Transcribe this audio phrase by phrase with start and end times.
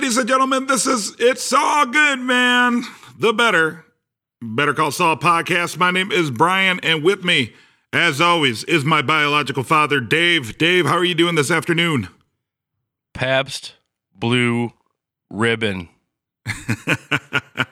[0.00, 2.84] Ladies and gentlemen, this is It's Saul Good, man.
[3.18, 3.84] The better,
[4.40, 5.76] Better Call Saul podcast.
[5.76, 7.52] My name is Brian, and with me,
[7.92, 10.56] as always, is my biological father, Dave.
[10.56, 12.08] Dave, how are you doing this afternoon?
[13.12, 13.74] Pabst
[14.14, 14.72] Blue
[15.28, 15.90] Ribbon.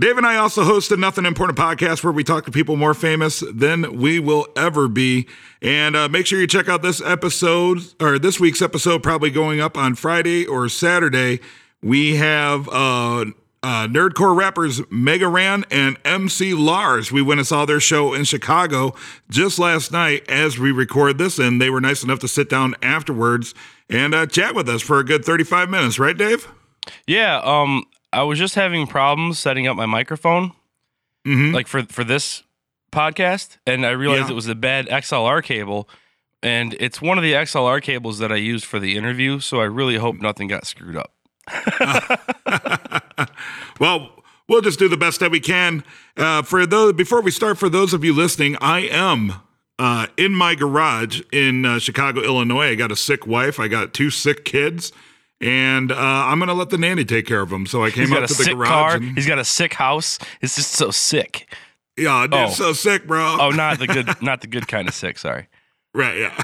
[0.00, 2.94] Dave and I also host a Nothing Important podcast where we talk to people more
[2.94, 5.28] famous than we will ever be.
[5.60, 9.60] And uh, make sure you check out this episode or this week's episode, probably going
[9.60, 11.40] up on Friday or Saturday.
[11.82, 13.26] We have uh,
[13.62, 17.12] uh, Nerdcore rappers Mega Ran and MC Lars.
[17.12, 18.94] We went and saw their show in Chicago
[19.28, 22.74] just last night as we record this, and they were nice enough to sit down
[22.80, 23.54] afterwards
[23.90, 26.48] and uh, chat with us for a good 35 minutes, right, Dave?
[27.06, 30.52] Yeah, um, I was just having problems setting up my microphone,
[31.26, 31.54] Mm-hmm.
[31.54, 32.42] like for for this
[32.92, 34.32] podcast, and I realized Yeah.
[34.32, 35.88] it was a bad XLR cable,
[36.42, 39.38] and it's one of the XLR cables that I used for the interview.
[39.40, 41.12] So I really hope nothing got screwed up.
[43.78, 45.84] Well, we'll just do the best that we can.
[46.16, 49.32] Uh, for those, before we start, for those of you listening, I am
[49.78, 52.68] uh, in my garage in uh, Chicago, Illinois.
[52.70, 53.58] I got a sick wife.
[53.58, 54.92] I got two sick kids,
[55.40, 57.66] and uh, I'm gonna let the nanny take care of him.
[57.66, 58.68] So I came He's got out a to the sick garage.
[58.68, 58.96] car.
[58.96, 60.18] and- He's got a sick house.
[60.40, 61.54] It's just so sick.
[61.96, 62.50] yeah, dude, Oh.
[62.50, 63.36] so sick, bro.
[63.40, 65.18] Oh, not the good, not the good kind of sick.
[65.18, 65.48] Sorry.
[65.92, 66.40] Right, yeah.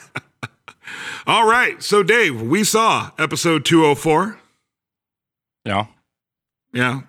[1.28, 1.80] All right.
[1.80, 4.40] So, Dave, we saw episode 204.
[5.64, 5.86] Yeah,
[6.72, 7.02] Yeah.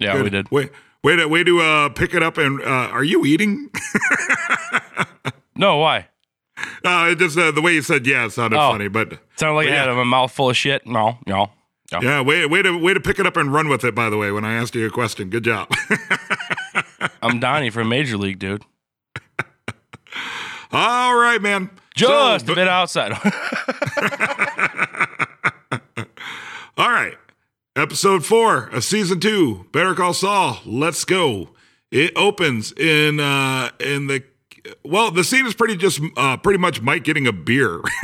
[0.00, 0.24] yeah, good.
[0.24, 0.50] we did.
[0.50, 0.70] Wait,
[1.04, 2.36] way to, way to uh, pick it up.
[2.36, 3.70] And uh, are you eating?
[5.56, 6.08] No, why?
[6.84, 8.70] uh, it just uh, the way you said yeah sounded Oh.
[8.72, 9.80] funny, but Sounded like I Yeah.
[9.80, 10.86] had a mouth full of shit.
[10.86, 11.50] No, no.
[11.92, 12.00] no.
[12.00, 13.94] yeah, way, way to way to pick it up and run with it.
[13.94, 15.68] By the way, when I asked you a question, good job.
[17.22, 18.62] I'm Donnie from Major League, dude.
[20.72, 21.70] All right, man.
[21.96, 23.12] Just So, a bit outside.
[26.76, 27.14] All right.
[27.76, 30.58] Episode four of season two, Better Call Saul.
[30.64, 31.50] Let's go.
[31.90, 34.22] It opens in uh in the
[34.84, 37.80] well, the scene is pretty just uh pretty much Mike getting a beer.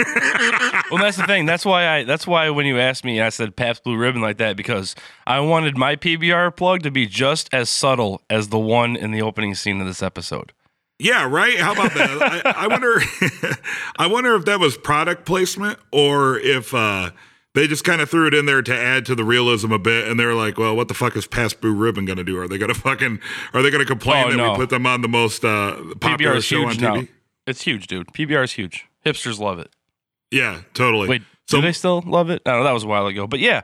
[0.91, 1.47] well, that's the thing.
[1.47, 2.05] That's why I.
[2.05, 4.95] That's why when you asked me, I said Pabst Blue Ribbon like that because
[5.27, 9.23] I wanted my PBR plug to be just as subtle as the one in the
[9.23, 10.53] opening scene of this episode.
[10.99, 11.59] yeah, right.
[11.59, 12.45] How about that?
[12.47, 13.01] I, I wonder.
[13.99, 17.11] I wonder if that was product placement or if uh
[17.55, 20.09] they just kind of threw it in there to add to the realism a bit,
[20.09, 22.39] and they're like, "Well, what the fuck is Pabst Blue Ribbon going to do?
[22.39, 23.19] Are they going to fucking?
[23.55, 24.51] Are they going to complain Oh, that no.
[24.53, 26.81] we put them on the most uh, popular PBR is show on TV?
[26.81, 27.03] now.
[27.47, 28.09] It's huge, dude.
[28.09, 28.87] PBR is huge.
[29.05, 29.71] Hipsters love it.
[30.31, 31.09] Yeah, totally.
[31.09, 32.43] Wait, So- do they still love it?
[32.47, 33.27] No, that was a while ago.
[33.27, 33.63] But yeah,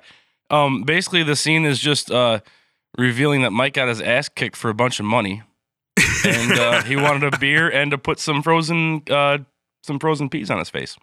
[0.51, 2.41] um, basically the scene is just uh,
[2.99, 5.43] revealing that Mike got his ass kicked for a bunch of money,
[6.25, 9.39] and uh, he wanted a beer and to put some frozen uh,
[9.85, 10.97] some frozen peas on his face.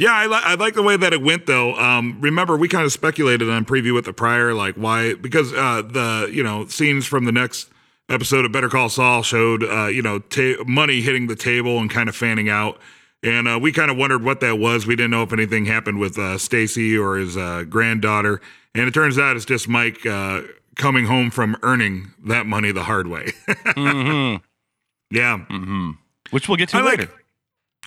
[0.00, 1.74] Yeah, I, li- I like the way that it went though.
[1.74, 5.82] Um, remember, we kind of speculated on preview with the prior, like why because uh,
[5.82, 7.68] the you know scenes from the next
[8.08, 11.90] episode of Better Call Saul showed uh, you know ta- money hitting the table and
[11.90, 12.78] kind of fanning out,
[13.22, 14.86] and uh, we kind of wondered what that was.
[14.86, 18.40] We didn't know if anything happened with uh, Stacy or his uh, granddaughter,
[18.74, 20.40] and it turns out it's just Mike uh,
[20.76, 23.32] coming home from earning that money the hard way.
[23.76, 24.36] hmm
[25.10, 25.90] yeah, hmm
[26.30, 27.12] Which we'll get to I like later.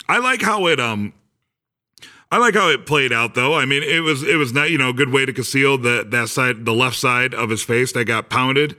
[0.08, 1.12] I like how it um
[2.34, 3.54] I like how it played out though.
[3.54, 6.04] I mean, it was it was not, you know, a good way to conceal the
[6.10, 8.76] that side the left side of his face that got pounded.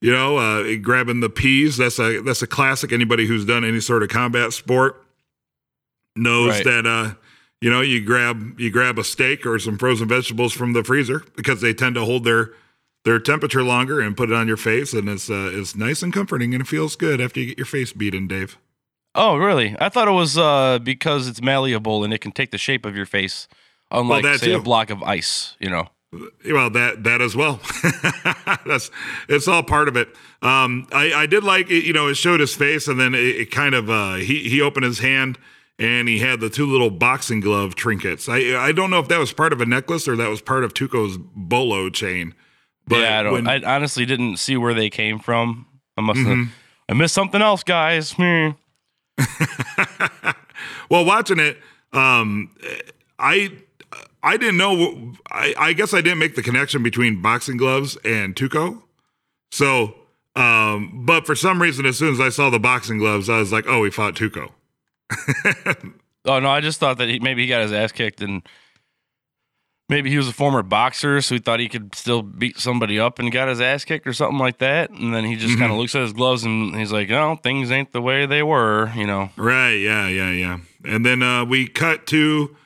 [0.00, 1.76] You know, uh grabbing the peas.
[1.76, 2.92] That's a that's a classic.
[2.92, 5.04] Anybody who's done any sort of combat sport
[6.16, 6.64] knows Right.
[6.64, 7.14] that uh
[7.60, 11.24] you know, you grab you grab a steak or some frozen vegetables from the freezer
[11.36, 12.52] because they tend to hold their
[13.04, 16.12] their temperature longer and put it on your face and it's uh it's nice and
[16.14, 18.56] comforting and it feels good after you get your face beaten, Dave.
[19.14, 19.76] Oh, really?
[19.78, 22.96] I thought it was uh, because it's malleable and it can take the shape of
[22.96, 23.46] your face,
[23.90, 25.56] unlike that say a block of ice.
[25.60, 25.88] You know.
[26.48, 27.60] Well, that that as well.
[28.66, 28.90] That's
[29.28, 30.08] it's all part of it.
[30.42, 31.84] Um, I I did like it.
[31.84, 34.60] You know, it showed his face, and then it, it kind of uh, he he
[34.60, 35.38] opened his hand,
[35.78, 38.28] and he had the two little boxing glove trinkets.
[38.28, 40.62] I I don't know if that was part of a necklace or that was part
[40.64, 42.34] of Tuco's bolo chain.
[42.86, 43.32] But yeah, I don't.
[43.32, 45.66] when- I honestly didn't see where they came from.
[45.96, 46.36] I must have.
[46.36, 46.48] Mhm.
[46.88, 48.12] I missed something else, guys.
[48.12, 48.50] Hmm.
[50.90, 51.58] well, watching it,
[51.92, 52.50] um,
[53.18, 53.52] I
[54.22, 55.12] I didn't know.
[55.30, 58.82] I, I guess I didn't make the connection between boxing gloves and Tuco.
[59.52, 59.94] So,
[60.34, 63.52] um, but for some reason, as soon as I saw the boxing gloves, I was
[63.52, 64.50] like, "Oh, he fought Tuco."
[66.26, 68.42] Oh no, I just thought that he, maybe he got his ass kicked and
[69.88, 73.18] maybe he was a former boxer, so he thought he could still beat somebody up
[73.18, 74.90] and got his ass kicked or something like that.
[74.90, 75.58] And then he just Mhm.
[75.60, 78.42] kind of looks at his gloves and he's like, "No, things ain't the way they
[78.42, 79.30] were," you know.
[79.36, 79.74] Right?
[79.74, 80.58] Yeah, yeah, yeah.
[80.84, 82.56] And then uh, we cut to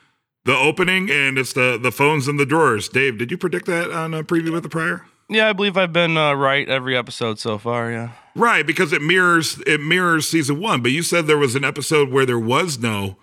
[0.45, 2.89] the opening, and it's the the phones in the drawers.
[2.89, 5.05] Dave, did you predict that on a preview with the prior?
[5.31, 7.91] Yeah, I believe I've been uh, right every episode so far.
[7.91, 8.09] Yeah.
[8.35, 10.81] Right, because it mirrors it mirrors season one.
[10.81, 13.17] But you said there was an episode where there was no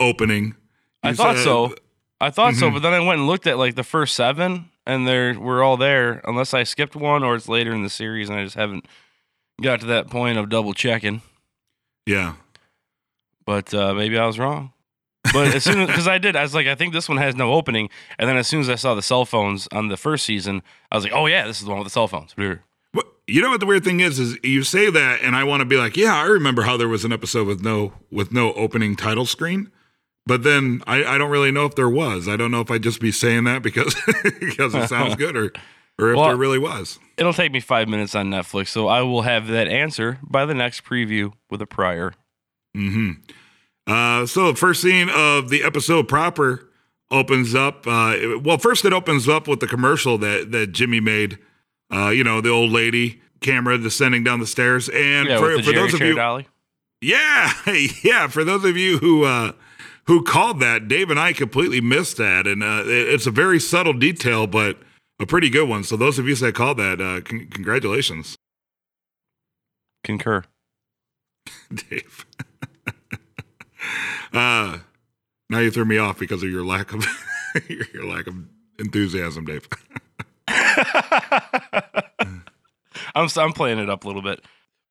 [0.00, 0.54] opening.
[1.02, 1.74] I thought so.
[2.26, 2.74] I thought so, Mhm.
[2.74, 5.76] but then I went and looked at like the first seven, and they're we're all
[5.76, 8.86] there, unless I skipped one or it's later in the series, and I just haven't
[9.62, 11.22] got to that point of double checking.
[12.06, 12.34] Yeah.
[13.46, 14.72] But uh, maybe I was wrong.
[15.32, 17.34] But as soon as because I did, I was like, I think this one has
[17.34, 17.88] no opening,
[18.18, 20.96] and then as soon as I saw the cell phones on the first season, I
[20.96, 22.34] was like, oh yeah, this is the one with the cell phones.
[23.26, 25.64] You know what the weird thing is is you say that and I want to
[25.64, 28.96] be like, yeah, I remember how there was an episode with no with no opening
[28.96, 29.70] title screen.
[30.26, 32.28] But then I, I don't really know if there was.
[32.28, 33.94] I don't know if I'd just be saying that because
[34.40, 35.52] because it sounds good or
[35.98, 36.98] or if Well, there really was.
[37.16, 40.54] It'll take me five minutes on Netflix, so I will have that answer by the
[40.54, 42.14] next preview with a prior.
[42.74, 43.12] hmm
[43.86, 46.70] Uh, so first scene of the episode proper
[47.10, 47.86] opens up.
[47.86, 51.38] Uh, well, first it opens up with the commercial that that Jimmy made.
[51.92, 55.62] Uh, you know, the old lady camera descending down the stairs, and Yeah, for, the
[55.62, 56.48] for those of you, Dolly.
[57.02, 57.52] yeah,
[58.02, 59.52] yeah, for those of you who uh,
[60.06, 63.58] who called that, Dave and I completely missed that, and uh, it- it's a very
[63.60, 64.78] subtle detail, but
[65.20, 65.84] a pretty good one.
[65.84, 68.36] So those of you that called that, uh, con- congratulations,
[70.02, 70.44] Concur.
[71.74, 72.26] Dave.
[74.32, 74.78] uh,
[75.50, 77.06] now you threw me off because of your lack of
[77.68, 78.34] your, your lack of
[78.78, 79.66] enthusiasm, Dave.
[83.14, 84.44] I'm I'm playing it up a little bit.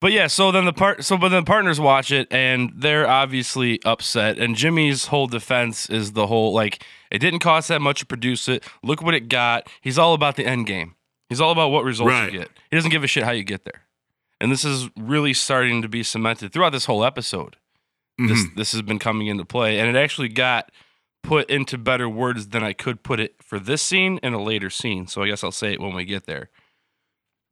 [0.04, 3.08] But yeah, so then the part so but then the partners watch it and they're
[3.10, 4.38] obviously upset.
[4.38, 8.50] And Jimmy's whole defense is the whole like it didn't cost that much to produce
[8.50, 8.66] it.
[8.84, 9.70] Look what it got.
[9.80, 10.96] He's all about the end game.
[11.30, 12.34] He's all about what results Right.
[12.34, 12.50] you get.
[12.70, 13.84] He doesn't give a shit how you get there.
[14.42, 17.56] And this is really starting to be cemented throughout this whole episode.
[18.18, 18.56] This Mhm.
[18.58, 20.70] this has been coming into play, and it actually got
[21.24, 24.70] put into better words than I could put it for this scene and a later
[24.70, 25.08] scene.
[25.08, 26.50] So I guess I'll say it when we get there.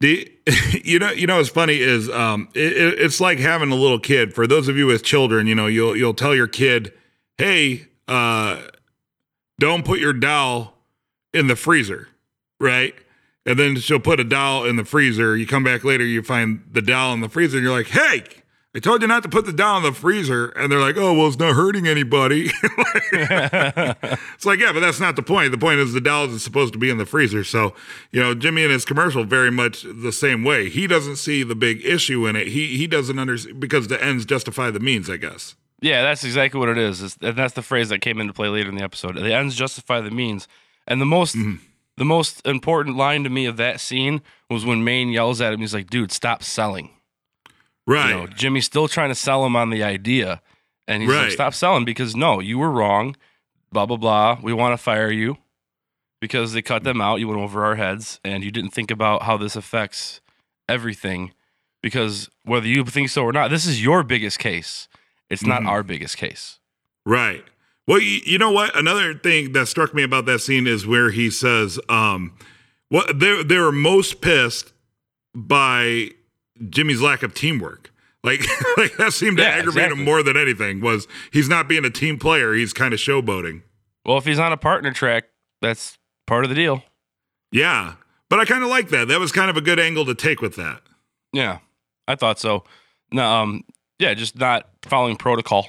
[0.02, 0.30] The,
[0.84, 4.00] you know, you know, what's funny is um, it, it- it's like having a little
[4.00, 4.34] kid.
[4.34, 6.92] For those of you with children, you know, you'll you'll tell your kid,
[7.38, 8.60] "Hey, uh,
[9.58, 10.74] don't put your doll
[11.32, 12.08] in the freezer,"
[12.60, 12.94] right?
[13.46, 15.36] And then she'll put a doll in the freezer.
[15.36, 18.24] You come back later, you find the doll in the freezer, and you're like, "Hey,
[18.74, 21.12] I told you not to put the doll in the freezer." And they're like, "Oh,
[21.14, 22.50] well, it's not hurting anybody."
[23.12, 25.52] It's like, yeah, but that's not the point.
[25.52, 27.44] The point is the doll is supposed to be in the freezer.
[27.44, 27.74] So,
[28.10, 30.68] you know, Jimmy and his commercial very much the same way.
[30.68, 32.48] He doesn't see the big issue in it.
[32.48, 35.54] He he doesn't understand because the ends justify the means, I guess.
[35.80, 37.02] Yeah, that's exactly what it is.
[37.02, 39.16] It's- and that's the phrase that came into play later in the episode.
[39.16, 40.48] The ends justify the means.
[40.86, 41.56] And the most mm-hmm.
[41.96, 45.60] the most important line to me of that scene was when Main yells at him.
[45.60, 46.90] He's like, "Dude, stop selling."
[47.86, 48.10] Right.
[48.10, 50.40] You know, Jimmy's still trying to sell him on the idea,
[50.86, 53.16] and he's like, "Stop selling because no, you were wrong."
[53.72, 54.38] Blah blah blah.
[54.42, 55.38] We want to fire you
[56.20, 57.16] because they cut them out.
[57.20, 60.20] You went over our heads, and you didn't think about how this affects
[60.68, 61.32] everything.
[61.82, 64.86] Because whether you think so or not, this is your biggest case.
[65.28, 65.68] It's not Mhm.
[65.68, 66.60] our biggest case.
[67.04, 67.44] Right.
[67.88, 68.76] Well, you, you know what?
[68.78, 72.34] Another thing that struck me about that scene is where he says, um,
[72.90, 74.72] what they they were most pissed
[75.34, 76.10] by
[76.68, 77.92] Jimmy's lack of teamwork.
[78.24, 78.40] Like,
[78.76, 79.98] like that seemed to Yeah, aggravate exactly.
[80.00, 80.80] him more than anything.
[80.80, 82.54] Was he's not being a team player?
[82.54, 83.62] He's kind of showboating.
[84.06, 85.24] Well, if he's on a partner track,
[85.60, 86.82] that's part of the deal.
[87.50, 87.94] Yeah,
[88.30, 89.08] but I kind of like that.
[89.08, 90.80] That was kind of a good angle to take with that.
[91.32, 91.58] Yeah,
[92.08, 92.64] I thought so.
[93.12, 93.64] No, um,
[93.98, 95.68] yeah, just not following protocol.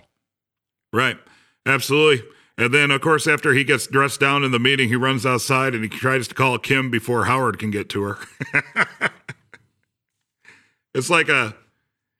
[0.93, 1.17] Right.
[1.65, 2.25] Absolutely.
[2.57, 5.73] And then, of course, after he gets dressed down in the meeting, he runs outside
[5.73, 8.17] and he tries to call Kim before Howard can get to her.
[10.93, 11.55] it's like a.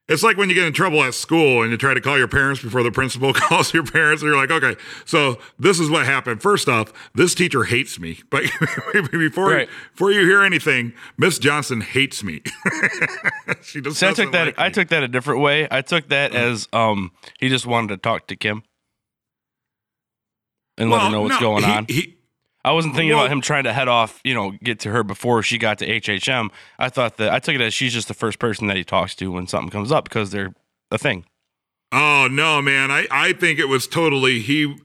[0.10, 2.28] It's like when you get in trouble at school and you try to call your
[2.28, 4.76] parents before the principal calls your parents, and you're like, okay,
[5.06, 6.42] so this is what happened.
[6.42, 8.20] First off, this teacher hates me.
[8.30, 8.44] But
[9.14, 9.70] before Right.
[9.94, 12.42] before you hear anything, Miss Johnson hates me.
[13.62, 14.48] she just See, I took that.
[14.48, 15.70] like I took that a different way.
[15.72, 18.62] I took that as um, he just wanted to talk to Kim
[20.78, 21.86] and let her know what's no, going he- on.
[21.88, 22.18] he-
[22.66, 25.04] I wasn't thinking well- about him trying to head off, you know, get to her
[25.04, 26.50] before she got to HHM.
[26.80, 29.16] I thought that I took it as she's just the first person that he talks
[29.16, 30.54] to when something comes up because they're
[30.92, 31.26] a thing.
[31.92, 32.90] Oh no, man!
[32.90, 34.76] I I think it was totally he.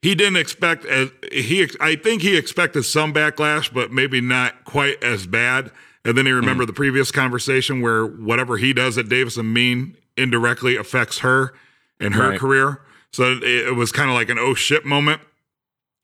[0.00, 1.68] He didn't expect as he.
[1.80, 5.70] I think he expected some backlash, but maybe not quite as bad.
[6.04, 6.40] And then he mm-hmm.
[6.40, 11.52] remembered the previous conversation where whatever he does at Davis and Main indirectly affects her
[12.00, 12.38] and her Right.
[12.40, 12.80] career.
[13.12, 15.20] So it, it was kind of like an oh shit moment.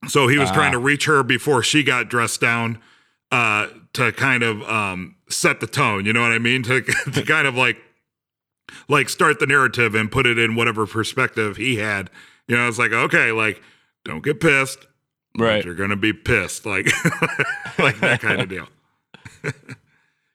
[0.09, 0.55] So he was Ah.
[0.55, 2.79] trying to reach her before she got dressed down
[3.33, 6.05] uh, to kind of um, set the tone.
[6.05, 6.63] You know what I mean?
[6.65, 6.81] To
[7.13, 7.77] to kind of like
[8.89, 12.11] like start the narrative and put it in whatever perspective he had.
[12.49, 13.63] You know, it's like okay, like
[14.05, 14.79] don't get pissed.
[15.37, 15.65] Right.
[15.65, 16.87] You're gonna be pissed, like
[17.79, 18.69] like that kind of deal.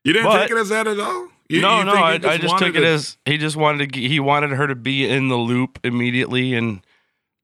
[0.04, 1.30] you didn't But- take it as that at all.
[1.52, 3.92] You, no, you no, I, he I just took it to- as he just wanted
[3.94, 6.82] to he wanted her to be in the loop immediately and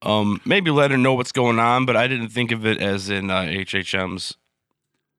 [0.05, 3.09] um maybe let her know what's going on, but I didn't think of it as
[3.09, 4.35] in uh, HHM's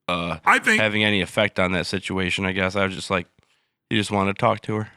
[0.09, 2.45] uh I think having any effect on that situation.
[2.47, 3.27] I guess I was just like
[3.91, 4.89] he just wanted to talk to her.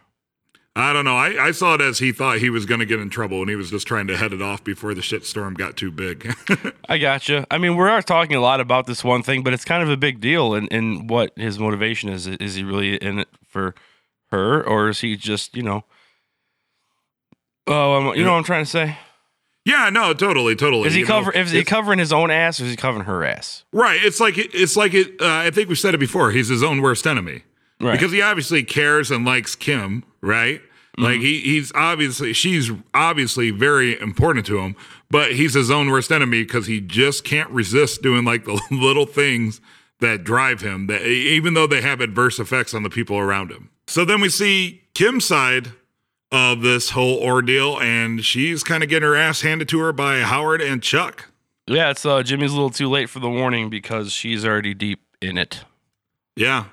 [0.76, 1.18] I don't know.
[1.18, 3.50] I, I saw it as he thought he was going to get in trouble, and
[3.50, 6.34] he was just trying to head it off before the shitstorm got too big.
[6.90, 7.46] I gotcha.
[7.52, 9.90] I mean, we are talking a lot about this one thing, but it's kind of
[9.90, 12.28] a big deal in, in what his motivation is.
[12.28, 13.76] Is he really in it for
[14.32, 15.84] her, or is he just, you know,
[17.68, 18.98] oh, um, you know what I'm trying to say?
[19.70, 20.88] Yeah, no, totally, totally.
[20.88, 21.30] Is he You know.
[21.34, 23.64] Is he covering his own ass, or is he covering her ass?
[23.72, 24.00] right?
[24.04, 25.22] It's like it's like it.
[25.22, 26.32] Uh, I think we said it before.
[26.32, 27.44] He's his own worst enemy.
[27.82, 27.94] Right.
[27.94, 30.60] because he obviously cares and likes Kim, right?
[30.60, 31.04] Mm-hmm.
[31.04, 34.76] Like he he's obviously she's obviously very important to him,
[35.10, 39.06] but he's his own worst enemy because he just can't resist doing like the little
[39.06, 39.62] things
[40.02, 43.70] that drive him that even though they have adverse effects on the people around him.
[43.88, 45.72] So then we see Kim's side
[46.32, 50.20] of this whole ordeal and she's kind of getting her ass handed to her by
[50.20, 51.30] Howard and Chuck.
[51.68, 55.02] yeah, it's uh, Jimmy's a little too late for the warning because she's already deep
[55.22, 55.64] in it.
[56.36, 56.66] Yeah.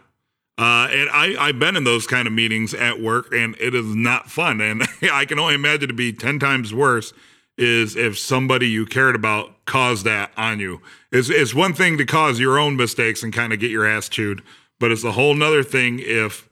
[0.58, 3.94] Uh, and I, I've been in those kind of meetings at work, and it is
[3.94, 4.60] not fun.
[4.60, 4.82] And
[5.12, 7.12] I can only imagine to be 10 times worse
[7.58, 10.80] is if somebody you cared about caused that on you.
[11.10, 14.08] It's, it's one thing to cause your own mistakes and kind of get your ass
[14.08, 14.42] chewed,
[14.78, 16.48] but it's a whole nother thing if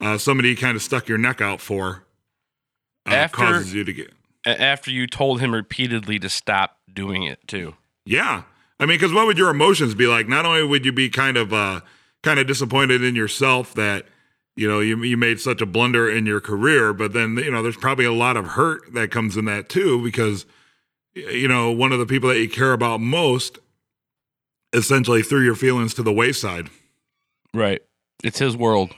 [0.00, 2.03] uh, somebody kind of stuck your neck out for
[3.06, 4.12] After- causes you to get.
[4.46, 7.74] After you told him repeatedly to stop doing it too.
[8.04, 8.42] Yeah.
[8.78, 10.28] I mean, because what would your emotions be like?
[10.28, 11.80] Not only would you be kind of uh,
[12.22, 14.06] kind of disappointed in yourself that
[14.56, 17.62] you know you you made such a blunder in your career, but then you know
[17.62, 20.44] there's probably a lot of hurt that comes in that too because
[21.14, 23.58] you know one of the people that you care about most
[24.72, 26.68] essentially threw your feelings to the wayside.
[27.54, 27.80] Right.
[28.22, 28.94] It's his world.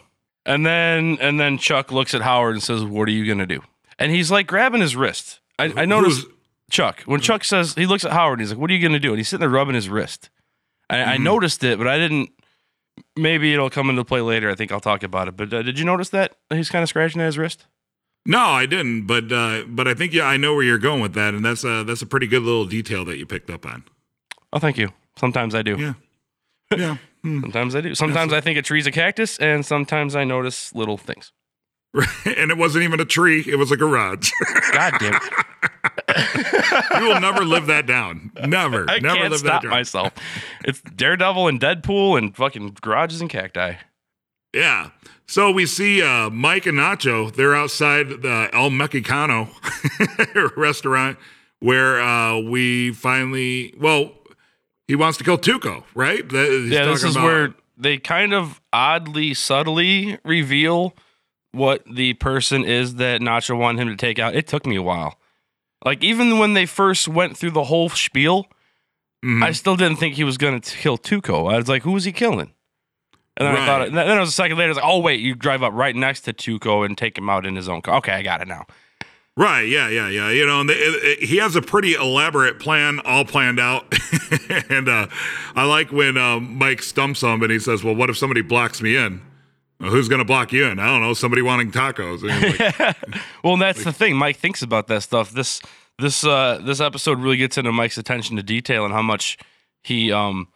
[0.47, 3.61] And then and then Chuck looks at Howard and says, "What are you gonna do?"
[3.99, 5.41] And he's like grabbing his wrist.
[5.59, 6.27] I, I noticed
[6.71, 8.99] Chuck when Chuck says he looks at Howard and he's like, "What are you gonna
[8.99, 10.29] do?" And he's sitting there rubbing his wrist.
[10.91, 11.23] I, I Mhm.
[11.23, 12.31] noticed it, but I didn't.
[13.17, 14.51] Maybe it'll come into play later.
[14.51, 15.37] I think I'll talk about it.
[15.37, 17.67] But uh, did you notice that he's kind of scratching at his wrist?
[18.29, 21.15] no, I didn't, but uh, but I think yeah, I know where you're going with
[21.15, 23.85] that, and that's a that's a pretty good little detail that you picked up on.
[24.53, 24.91] Oh, thank you.
[25.19, 25.77] Sometimes I do.
[25.79, 25.95] Yeah,
[26.77, 26.97] yeah.
[27.23, 27.41] Hmm.
[27.43, 27.95] Sometimes I do.
[27.95, 31.33] Sometimes I think a tree's a cactus, and sometimes I notice little things.
[32.25, 34.31] and it wasn't even a tree; it was a garage.
[34.73, 35.23] God damn it.
[37.01, 38.31] you will never live that down.
[38.45, 39.71] Never, I never can't live stop that down.
[39.71, 40.13] myself.
[40.65, 43.75] It's Daredevil and Deadpool and fucking garages and cacti.
[44.55, 44.91] Yeah.
[45.27, 47.35] So we see uh, Mike and Nacho.
[47.35, 49.49] They're outside the El Mexicano
[50.57, 51.19] restaurant
[51.61, 53.75] where uh, we finally.
[53.79, 54.13] Well,
[54.87, 56.31] he wants to kill Tuco, right?
[56.31, 60.95] He's yeah, this is about- where they kind of oddly, subtly reveal
[61.57, 64.35] what the person is that Nacho wanted him to take out.
[64.37, 65.19] It took me a while.
[65.85, 68.47] Like even when they first went through the whole spiel,
[69.25, 69.43] Mhm.
[69.43, 71.53] I still didn't think he was going to kill Tuco.
[71.53, 72.53] I was like, who was he killing?
[73.39, 73.89] And then I thought, Right.
[73.89, 74.69] and then it was a second later.
[74.69, 77.29] I was like, oh wait, you drive up right next to Tuco and take him
[77.29, 77.97] out in his own car.
[77.97, 78.67] Okay, I got it now.
[79.39, 80.31] Right, yeah, yeah, yeah.
[80.31, 83.93] You know, and it, it- he has a pretty elaborate plan, all planned out.
[84.71, 85.09] and uh,
[85.55, 88.81] I like when um, Mike stumps him and he says, "Well, what if somebody blocks
[88.81, 89.21] me in?
[89.81, 90.79] Well, who's going to block you in?
[90.79, 91.13] I don't know.
[91.15, 92.97] Somebody wanting tacos." Like,
[93.45, 94.17] well, that's the thing.
[94.17, 95.33] Mike thinks about that stuff.
[95.33, 95.61] This
[95.99, 99.37] this uh this episode really gets into Mike's attention to detail and how much
[99.83, 100.49] he um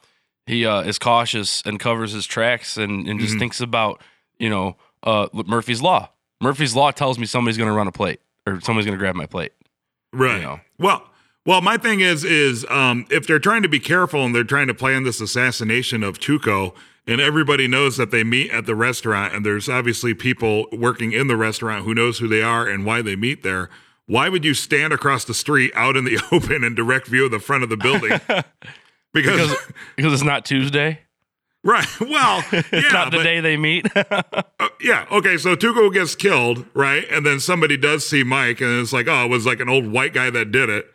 [0.47, 3.39] he uh is cautious and covers his tracks and and just Mhm.
[3.41, 4.01] thinks about
[4.39, 6.11] you know uh Murphy's law.
[6.41, 9.15] Murphy's law tells me somebody's going to run a plate or somebody's going to grab
[9.15, 9.53] my plate.
[10.13, 10.37] right.
[10.37, 10.61] You know.
[10.79, 11.05] Well,
[11.47, 14.67] well, my thing is, is um, if they're trying to be careful and they're trying
[14.69, 16.75] to plan this assassination of Tuco,
[17.11, 21.27] and everybody knows that they meet at the restaurant, and there's obviously people working in
[21.27, 23.69] the restaurant who knows who they are and why they meet there.
[24.07, 27.31] Why would you stand across the street out in the open in direct view of
[27.31, 28.21] the front of the building?
[29.13, 31.01] Because, Because because it's not Tuesday.
[31.65, 33.87] right, well, yeah, It's not the but- day they meet.
[33.97, 34.23] Uh,
[34.81, 35.05] yeah.
[35.11, 35.37] Okay.
[35.37, 37.05] So Tuco gets killed, right?
[37.11, 39.91] And then somebody does see Mike, and it's like, oh, it was like an old
[39.91, 40.87] white guy that did it.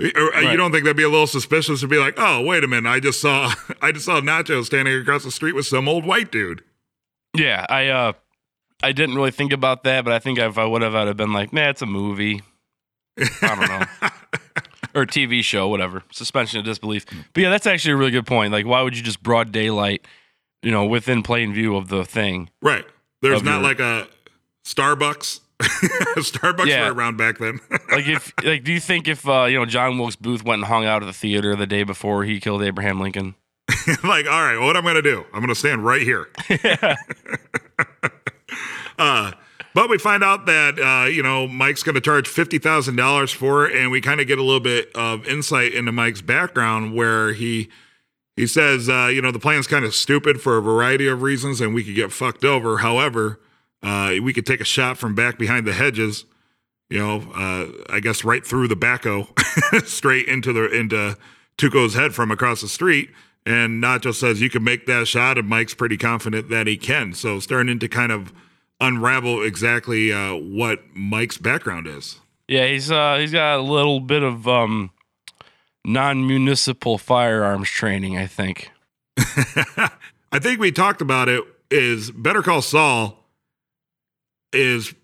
[0.00, 2.68] Uh, You don't think that'd be a little suspicious to be like, oh, wait a
[2.68, 3.52] minute, I just saw,
[3.82, 6.62] I just saw Nacho standing across the street with some old white dude.
[7.36, 8.12] yeah, I uh
[8.82, 11.16] I didn't really think about that, but I think if I would have, I'd have
[11.18, 12.40] been like, nah, it's a movie.
[13.42, 14.08] I don't know.
[14.94, 16.02] or a TV show, whatever.
[16.12, 17.04] Suspension of disbelief.
[17.34, 18.52] But yeah, that's actually a really good point.
[18.52, 20.06] Like, why would you just broad daylight,
[20.62, 22.48] you know, within plain view of the thing?
[22.62, 22.86] Right.
[23.20, 24.08] There's not your- like a
[24.64, 25.40] Starbucks
[26.16, 26.88] Starbucks Yeah.
[26.88, 27.60] were around back then.
[27.90, 30.68] Like if like do you think if uh, you know John Wilkes Booth went and
[30.68, 33.34] hung out at the theater the day before he killed Abraham Lincoln?
[34.04, 35.24] like, all right, what I'm going to do?
[35.32, 36.28] I'm going to stand right here.
[38.98, 39.32] uh,
[39.74, 43.32] but we find out that uh, you know Mike's going to charge fifty thousand dollars
[43.32, 46.94] for it, and we kind of get a little bit of insight into Mike's background,
[46.94, 47.68] where he
[48.36, 51.60] he says, uh, you know, the plan's kind of stupid for a variety of reasons,
[51.60, 52.78] and we could get fucked over.
[52.78, 53.40] However,
[53.82, 56.24] uh, we could take a shot from back behind the hedges.
[56.88, 59.28] You know, uh, I guess right through the backhoe,
[59.86, 61.16] straight into the into
[61.56, 63.10] Tuco's head from across the street.
[63.46, 67.14] And Nacho says you can make that shot, and Mike's pretty confident that he can.
[67.14, 68.32] So starting to kind of
[68.80, 72.18] unravel exactly uh, what Mike's background is.
[72.48, 74.90] Yeah, he's uh he's got a little bit of um
[75.84, 78.70] non-municipal firearms training, I think.
[79.16, 81.44] I think we talked about it.
[81.70, 83.19] Is Better Call Saul
[84.52, 84.94] is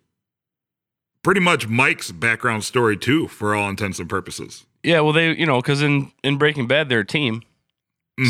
[1.22, 4.66] pretty much Mike's background story too, for all intents and purposes.
[4.82, 7.42] Yeah, well they you know because in in Breaking Bad they're a team,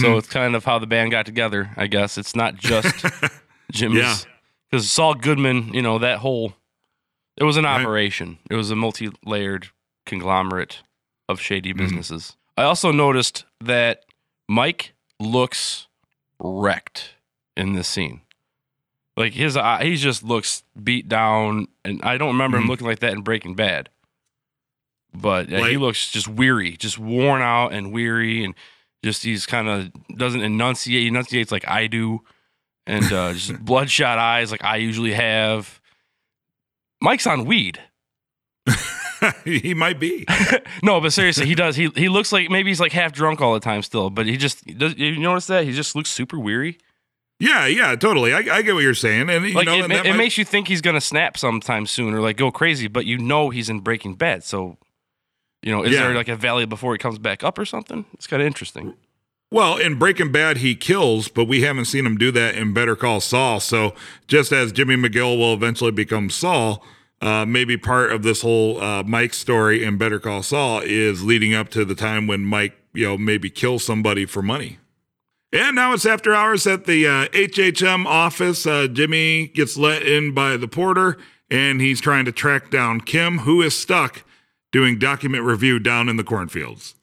[0.00, 0.18] so Mhm.
[0.18, 1.70] it's kind of how the band got together.
[1.76, 3.04] I guess it's not just
[3.72, 4.16] Jimmy's Yeah.
[4.70, 6.54] because Saul Goodman, you know that whole
[7.36, 7.80] it was an Right.
[7.82, 8.38] operation.
[8.50, 9.68] It was a multi-layered
[10.06, 10.82] conglomerate
[11.28, 11.78] of shady Mhm.
[11.78, 12.36] businesses.
[12.56, 14.04] I also noticed that
[14.48, 15.86] Mike looks
[16.40, 17.14] wrecked
[17.56, 18.22] in this scene.
[19.16, 22.68] Like his eye, he just looks beat down, and I don't remember him Mhm.
[22.68, 23.88] looking like that in Breaking Bad.
[25.14, 28.54] But he looks just weary, just worn out and weary, and
[29.02, 31.00] just he's kind of doesn't enunciate.
[31.02, 32.22] He enunciates like I do,
[32.86, 35.80] and uh, just bloodshot eyes like I usually have.
[37.00, 37.80] Mike's on weed.
[39.44, 40.26] he might be.
[40.82, 41.76] no, but seriously, he does.
[41.76, 44.36] He he looks like maybe he's like half drunk all the time still, but he
[44.36, 44.94] just does.
[44.98, 46.76] You notice that he just looks super weary.
[47.38, 48.32] Yeah, yeah, totally.
[48.32, 50.10] I, I get what you're saying, and you Like know, it, and ma- that it
[50.10, 53.18] might- makes you think he's gonna snap sometime soon or like go crazy, but you
[53.18, 54.78] know he's in Breaking Bad, so
[55.62, 56.04] you know is Yeah.
[56.04, 58.06] there like a valley before he comes back up or something?
[58.14, 58.94] It's kind of interesting.
[59.50, 62.96] Well, in Breaking Bad, he kills, but we haven't seen him do that in Better
[62.96, 63.60] Call Saul.
[63.60, 63.94] So,
[64.26, 66.84] just as Jimmy McGill will eventually become Saul,
[67.20, 71.54] uh, maybe part of this whole uh, Mike story in Better Call Saul is leading
[71.54, 74.78] up to the time when Mike, you know, maybe kills somebody for money.
[75.56, 78.66] And now it's after hours at the uh, HHM office.
[78.66, 81.16] Uh, Jimmy gets let in by the porter,
[81.50, 84.22] and he's trying to track down Kim, who is stuck
[84.70, 86.94] doing document review down in the cornfields.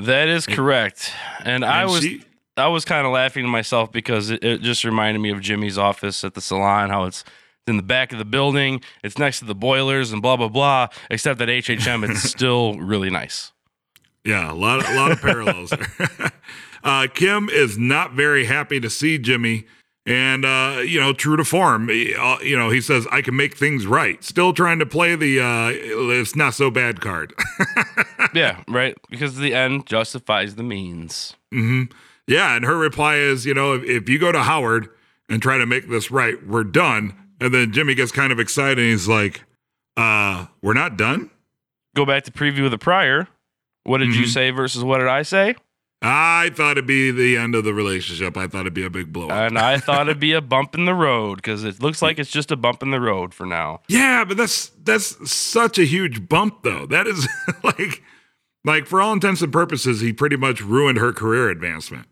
[0.00, 1.12] That is correct,
[1.44, 2.22] and, I was she-
[2.56, 5.76] I was kind of laughing to myself because it, it just reminded me of Jimmy's
[5.76, 7.24] office at the salon, how it's
[7.66, 10.88] in the back of the building, it's next to the boilers and blah blah blah.
[11.10, 13.50] Except that HHM, it's still really nice.
[14.24, 15.72] Yeah, a lot, a lot of parallels.
[16.84, 19.64] uh, Kim is not very happy to see Jimmy,
[20.06, 23.56] and uh, you know, true to form, uh, you know, he says, "I can make
[23.56, 27.32] things right." Still trying to play the uh, "it's not so bad" card.
[28.34, 28.96] yeah, right.
[29.10, 31.34] Because the end justifies the means.
[31.52, 31.84] hmm
[32.26, 34.88] Yeah, and her reply is, you know, if, if you go to Howard
[35.28, 37.14] and try to make this right, we're done.
[37.40, 38.78] And then Jimmy gets kind of excited.
[38.78, 39.42] and He's like,
[39.96, 41.30] "Uh, we're not done."
[41.96, 43.28] Go back to preview of the prior.
[43.84, 44.28] What did you Mhm.
[44.32, 45.54] say versus what did I say?
[46.06, 48.36] I thought it'd be the end of the relationship.
[48.36, 49.32] I thought it'd be a big blow up.
[49.32, 52.30] And I thought it'd be a bump in the road because it looks like it's
[52.30, 53.80] just a bump in the road for now.
[53.88, 56.84] Yeah, but that's that's such a huge bump though.
[56.84, 57.26] That is
[57.64, 58.02] like
[58.64, 62.06] like for all intents and purposes, he pretty much ruined her career advancement.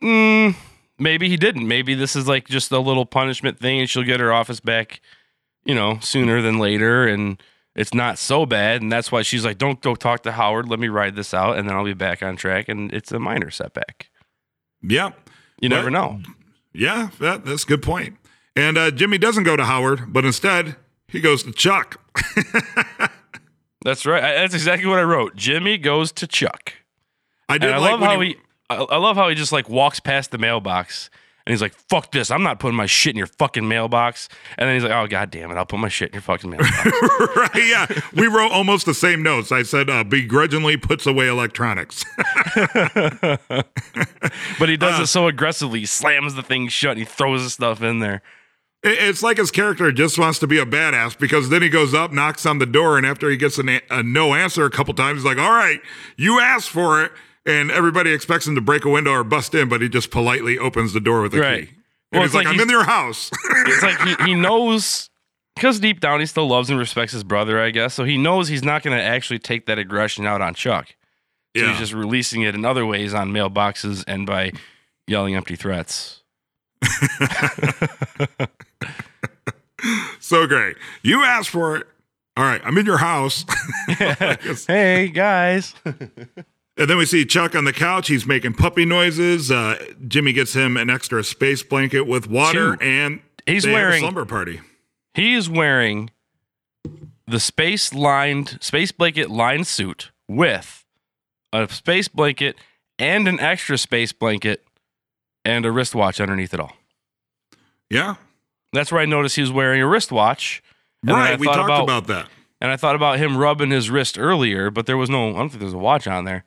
[0.00, 0.54] Mm,
[0.98, 1.66] maybe he didn't.
[1.66, 5.00] Maybe this is like just a little punishment thing, and she'll get her office back,
[5.64, 7.42] you know, sooner than later, and
[7.74, 8.82] it's not so bad.
[8.82, 10.68] And that's why she's like, "Don't go talk to Howard.
[10.68, 13.18] Let me ride this out, and then I'll be back on track." And it's a
[13.18, 14.10] minor setback.
[14.82, 15.10] Yeah.
[15.60, 16.20] You But- never know.
[16.72, 18.16] Yeah, that, that's a good point.
[18.56, 20.76] And uh, Jimmy doesn't go to Howard, but instead
[21.08, 22.00] he goes to Chuck.
[23.84, 24.24] That's right.
[24.24, 25.36] I, that's exactly what I wrote.
[25.36, 26.72] Jimmy goes to Chuck.
[27.48, 28.36] I did I like love how he,
[28.70, 31.10] I, I love how he just like walks past the mailbox
[31.46, 32.30] and he's like, "Fuck this!
[32.30, 34.28] I'm not putting my shit in your fucking mailbox."
[34.58, 35.56] And then he's like, "Oh god damn it!
[35.56, 36.74] I'll put my shit in your fucking mailbox."
[37.36, 39.52] right, yeah, we wrote almost the same notes.
[39.52, 42.04] I said uh, begrudgingly puts away electronics.
[44.58, 45.02] but he does Uh.
[45.02, 45.80] it so aggressively.
[45.80, 46.92] He slams the thing shut.
[46.92, 48.22] and He throws the stuff in there.
[48.86, 52.12] It's like his character just wants to be a badass because then he goes up,
[52.12, 54.92] knocks on the door, and after he gets an a, a no answer a couple
[54.92, 55.80] times, he's like, "All right,
[56.18, 57.10] you asked for it,"
[57.46, 60.58] and everybody expects him to break a window or bust in, but he just politely
[60.58, 61.64] opens the door with a Right.
[61.68, 61.74] key.
[62.12, 63.30] And Well, he's it's like, like "I'm in your house."
[63.66, 65.10] It's like he, he knows
[65.56, 67.94] because deep down he still loves and respects his brother, I guess.
[67.94, 70.88] So he knows he's not going to actually take that aggression out on Chuck.
[71.56, 74.52] So yeah, he's just releasing it in other ways on mailboxes and by
[75.06, 76.22] yelling empty threats.
[80.20, 80.76] so great.
[81.02, 81.86] You asked for it.
[82.36, 83.44] All right, I'm in your house.
[84.66, 85.74] hey guys.
[86.76, 88.08] And then we see Chuck on the couch.
[88.08, 89.50] He's making puppy noises.
[89.50, 92.82] Uh, Jimmy gets him an extra space blanket with water, Two.
[92.82, 94.60] and He's they have a wearing slumber party.
[95.14, 96.10] he is wearing
[97.26, 100.84] the space lined space blanket lined suit with
[101.52, 102.56] a space blanket
[102.98, 104.64] and an extra space blanket
[105.44, 106.72] and a wristwatch underneath it all.
[107.90, 108.16] Yeah,
[108.72, 110.62] That's where I noticed he was wearing a wristwatch.
[111.02, 111.38] And right.
[111.38, 112.28] We talked about- about, that.
[112.60, 115.50] And I thought about him rubbing his wrist earlier, but there was no I don't
[115.50, 116.44] think there's a watch on there.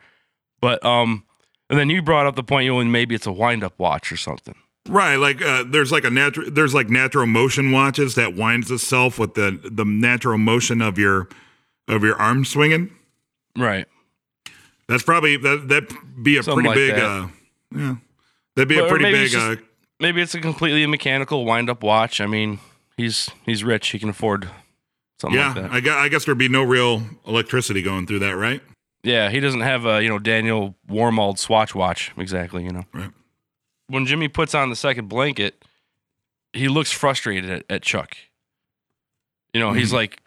[0.62, 1.24] But um
[1.70, 4.12] and then you brought up the point, you know, maybe it's a wind up watch
[4.12, 4.56] or something.
[4.90, 9.20] Right, like uh, there's like a natural there's like natural motion watches that winds itself
[9.20, 11.28] with the the natural motion of your
[11.90, 12.92] of your arm swinging.
[13.58, 13.86] Right.
[14.88, 17.06] That's probably that that be a Something pretty like big that.
[17.06, 17.28] uh
[17.76, 17.96] yeah.
[18.56, 19.64] That'd be But- a pretty big it's just- uh
[20.00, 22.22] Maybe it's a completely mechanical wind up watch.
[22.22, 22.60] I mean,
[22.98, 24.48] he's he's rich, he can afford
[25.20, 25.72] something yeah, like that.
[25.72, 28.62] I guess, I guess there'd be no real electricity going through that, right?
[29.04, 32.84] Yeah, he doesn't have a, you know, Daniel Wormald Swatch watch exactly, you know.
[32.94, 33.12] Right.
[33.88, 35.64] When Jimmy puts on the second blanket,
[36.54, 38.18] he looks frustrated at, at Chuck.
[39.54, 39.96] You know, he's Mhm.
[39.96, 40.20] like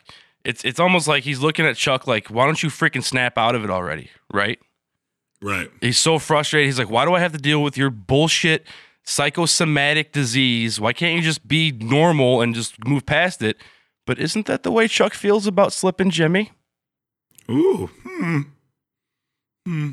[0.44, 3.54] it's it's almost like he's looking at Chuck like, why don't you freaking snap out
[3.54, 4.10] of it already?
[4.32, 4.58] Right?
[5.42, 5.70] Right.
[5.80, 6.66] He's so frustrated.
[6.66, 8.66] He's like, why do I have to deal with your bullshit
[9.04, 10.80] psychosomatic disease?
[10.80, 13.58] Why can't you just be normal and just move past it?
[14.06, 16.52] But isn't that the way Chuck feels about slipping Jimmy?
[17.50, 17.90] Ooh.
[18.04, 18.40] Hmm.
[19.66, 19.90] Hmm.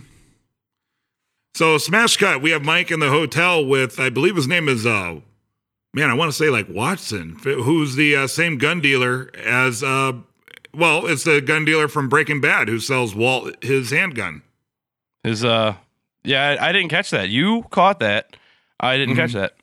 [1.55, 2.41] So smash cut.
[2.41, 5.19] We have Mike in the hotel with I believe his name is uh
[5.93, 10.13] man, I want to say like Watson, who's the uh, same gun dealer as uh
[10.73, 14.43] well, it's the gun dealer from Breaking Bad who sells Walt his handgun.
[15.23, 15.75] His uh
[16.23, 17.29] yeah, I, I didn't catch that.
[17.29, 18.35] You caught that.
[18.79, 19.55] I didn't catch that.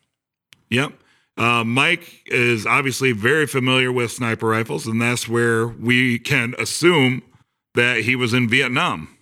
[0.71, 0.95] Yep.
[1.37, 7.23] Uh, Mike is obviously very familiar with sniper rifles, and that's where we can assume
[7.75, 9.14] that he was in Vietnam.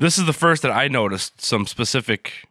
[0.00, 2.46] This is the first that I noticed some specific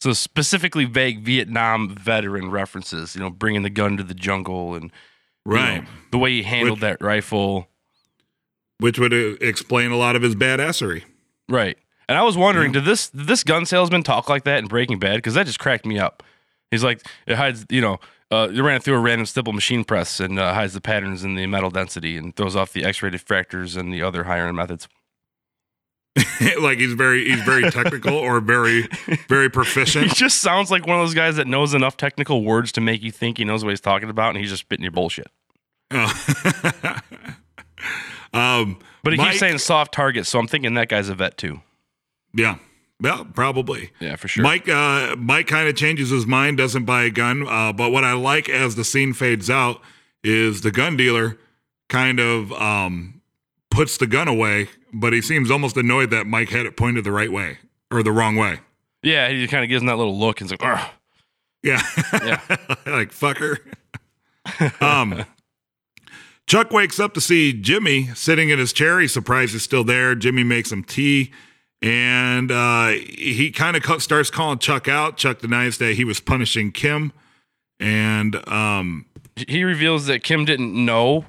[0.00, 4.84] so specifically vague Vietnam veteran references, you know, bringing the gun to the jungle and
[5.44, 5.82] you Right.
[5.82, 7.68] know, the way he handled Which- that rifle.
[8.78, 11.02] Which would uh, explain a lot of his badassery.
[11.48, 11.76] Right.
[12.08, 14.98] And I was wondering, did this did this gun salesman talk like that in Breaking
[15.00, 15.16] Bad?
[15.16, 16.22] Because that just cracked me up.
[16.70, 17.98] He's like, it hides, you know,
[18.30, 21.34] uh, it ran through a random stipple machine press and uh, hides the patterns in
[21.34, 24.86] the metal density and throws off the X-ray diffractors and the other higher end methods.
[26.60, 28.88] like he's very he's very technical or very
[29.28, 30.06] very proficient.
[30.08, 33.02] He just sounds like one of those guys that knows enough technical words to make
[33.02, 35.28] you think he knows what he's talking about, and he's just spitting your bullshit.
[35.90, 36.12] Oh.
[38.32, 41.36] um, But he Mike- keeps saying soft target, so I'm thinking that guy's a vet
[41.36, 41.60] too.
[42.34, 42.56] yeah,
[43.00, 43.90] well, probably.
[44.00, 44.42] Yeah, for sure.
[44.42, 47.46] Mike uh, Mike kind of changes his mind, doesn't buy a gun.
[47.46, 49.80] Uh, but what I like as the scene fades out
[50.24, 51.38] is the gun dealer
[51.88, 53.17] kind of um,
[53.78, 57.12] puts the gun away, but he seems almost annoyed that Mike had it pointed the
[57.12, 57.58] right way
[57.92, 58.58] or the wrong way.
[59.04, 60.90] yeah, he kind of gives him that little look and he's like, Ugh.
[61.62, 61.80] Yeah.
[62.12, 62.40] Yeah.
[62.86, 63.58] like fucker.
[64.82, 65.24] um
[66.48, 68.98] Chuck wakes up to see Jimmy sitting in his chair.
[68.98, 70.16] He's surprised he's still there.
[70.16, 71.30] Jimmy makes him tea
[71.80, 75.16] and uh he kind of starts calling Chuck out.
[75.16, 77.12] Chuck denies that he was punishing Kim
[77.78, 79.06] and um
[79.46, 81.26] he reveals that Kim didn't know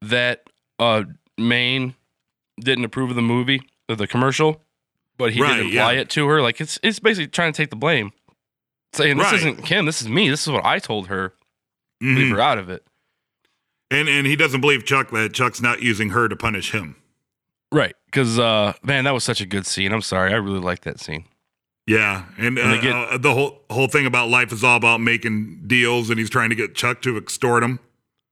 [0.00, 1.04] that uh
[1.48, 1.94] Main
[2.60, 4.60] didn't approve of the movie or the commercial,
[5.18, 6.00] but he Right, didn't apply yeah.
[6.00, 6.40] it to her.
[6.42, 8.12] Like it's it's basically trying to take the blame,
[8.92, 9.34] saying this Right.
[9.34, 10.28] isn't Kim, this is me.
[10.28, 11.34] This is what I told her.
[12.02, 12.16] mhm.
[12.16, 12.84] Leave her out of it.
[13.90, 16.96] and and he doesn't believe Chuck that Chuck's not using her to punish him.
[17.70, 19.92] Right, because uh, man, that was such a good scene.
[19.92, 21.24] I'm sorry, I really liked that scene.
[21.86, 25.00] Yeah, and, And uh, get- uh, the whole whole thing about life is all about
[25.00, 27.80] making deals, and he's trying to get Chuck to extort him.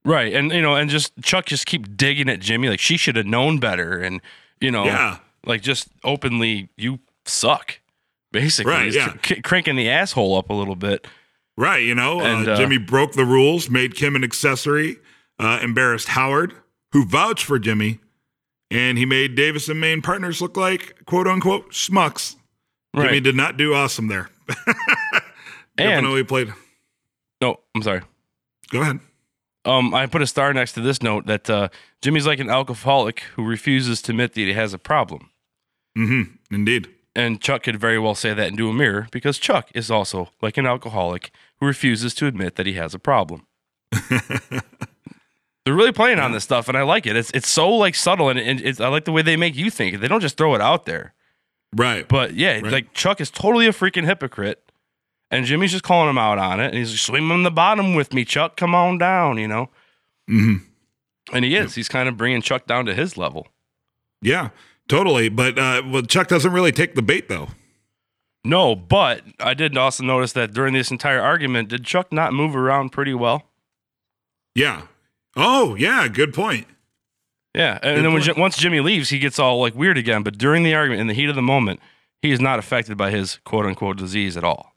[0.04, 3.16] Right, and you know, and just Chuck just keep digging at Jimmy like she should
[3.16, 4.20] have known better, and
[4.60, 7.80] you know, Yeah, like just openly, you suck.
[8.32, 9.14] Basically, Right, yeah.
[9.22, 11.06] cr- cranking the asshole up a little bit.
[11.56, 14.96] Right, you know, And, uh, uh, Jimmy broke the rules, made Kim an accessory,
[15.38, 16.54] uh, embarrassed Howard,
[16.92, 17.98] who vouched for Jimmy,
[18.70, 22.36] and he made Davis and Main partners look like quote unquote schmucks.
[22.96, 24.30] Jimmy did not do awesome there.
[24.66, 24.76] and
[25.76, 26.52] Definitely played.
[27.42, 28.02] no, I'm sorry.
[28.70, 29.00] Go ahead.
[29.64, 31.68] Um, I put a star next to this note that uh,
[32.01, 35.31] Jimmy's like an alcoholic who refuses to admit that he has a problem.
[35.99, 36.55] Mm-hmm.
[36.55, 36.88] Indeed.
[37.14, 40.57] And Chuck could very well say that into a mirror because Chuck is also like
[40.57, 43.46] an alcoholic who refuses to admit that he has a problem.
[45.66, 47.16] They're really playing on this stuff, and I like it.
[47.16, 50.01] It's it's so like subtle, and it's, I like the way they make you think.
[50.01, 51.12] They don't just throw it out there.
[51.77, 52.09] Right.
[52.09, 52.73] But yeah, Right.
[52.73, 54.69] like Chuck is totally a freaking hypocrite,
[55.31, 58.12] and Jimmy's just calling him out on it, and he's like, "Swim the bottom with
[58.12, 58.57] me, Chuck.
[58.57, 59.71] Come on down," you know.
[60.29, 60.57] hmm
[61.33, 61.75] And he is.
[61.75, 63.49] He's kind of bringing Chuck down to his level.
[64.23, 64.51] Yeah,
[64.88, 65.29] totally.
[65.29, 67.49] But uh, well, Chuck doesn't really take the bait though.
[68.45, 72.57] No, but I did also notice that during this entire argument, did Chuck not move
[72.57, 73.45] around pretty well?
[74.55, 74.83] Yeah.
[75.37, 76.09] Oh, yeah.
[76.09, 76.66] Good point.
[77.55, 80.23] Yeah, and Good then when, once Jimmy leaves, he gets all like weird again.
[80.23, 81.81] But during the argument, in the heat of the moment,
[82.23, 84.69] he is not affected by his quote unquote disease at all.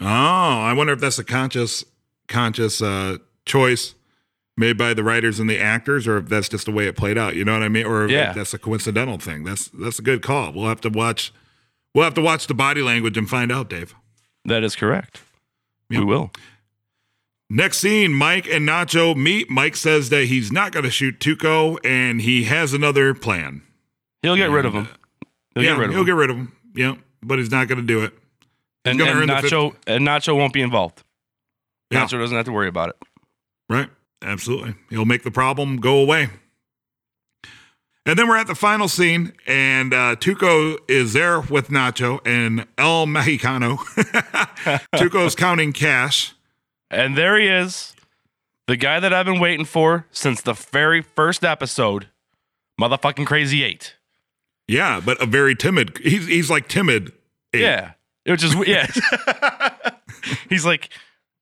[0.00, 1.84] Oh, I wonder if that's a conscious,
[2.28, 3.94] conscious uh, choice
[4.56, 7.16] made by the writers and the actors, or if that's just the way it played
[7.18, 7.34] out.
[7.36, 7.86] You know what I mean?
[7.86, 8.32] Or if Yeah.
[8.32, 9.44] that's a coincidental thing.
[9.44, 10.52] That's that's a good call.
[10.52, 11.32] We'll have to watch.
[11.94, 13.94] We'll have to watch the body language and find out, Dave.
[14.44, 15.22] That is correct.
[15.88, 16.00] Yeah.
[16.00, 16.30] We will.
[17.48, 19.48] Next scene, Mike and Nacho meet.
[19.48, 23.62] Mike says that he's not going to shoot Tuco, and he has another plan.
[24.22, 24.88] He'll get rid of him.
[25.54, 26.06] He'll yeah, get rid of he'll him.
[26.06, 26.52] get rid of him.
[26.74, 28.12] Yeah, but he's not going to do it.
[28.86, 31.02] And and Nacho and Nacho won't be involved.
[31.90, 32.04] Yeah.
[32.04, 32.96] Nacho doesn't have to worry about it.
[33.68, 33.88] Right.
[34.22, 34.74] Absolutely.
[34.90, 36.28] He'll make the problem go away.
[38.06, 42.64] And then we're at the final scene, and uh, Tuco is there with Nacho and
[42.78, 43.78] El Mexicano.
[44.94, 46.32] Tuco's counting cash.
[46.88, 47.96] And there he is,
[48.68, 52.06] the guy that I've been waiting for since the very first episode,
[52.80, 53.96] motherfucking Crazy Eight.
[54.68, 55.98] Yeah, but a very timid.
[55.98, 57.12] He's he's like timid.
[57.54, 57.62] eight.
[57.62, 57.92] Yeah,
[58.26, 58.86] which is yeah.
[60.48, 60.90] He's like,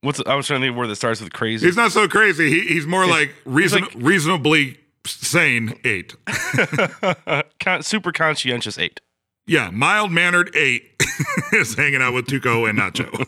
[0.02, 1.66] what's I was trying to think of word that starts with crazy.
[1.66, 2.50] He's not so crazy.
[2.50, 6.14] He, he's more like, reason, like- reasonably sane eight.
[7.60, 9.00] Con- super conscientious eight.
[9.46, 10.94] Yeah, mild mannered eight
[11.52, 13.26] is hanging out with Tuco and Nacho.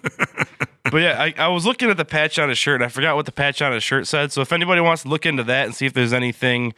[0.91, 3.17] But yeah, I, I was looking at the patch on his shirt, and I forgot
[3.17, 4.33] what the patch on his shirt said.
[4.33, 6.73] So if anybody wants to look into that and see if there's anything